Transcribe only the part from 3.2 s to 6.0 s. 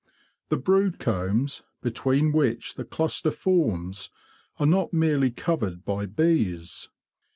forms are not merely covered